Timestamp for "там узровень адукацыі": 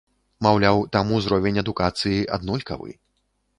0.97-2.25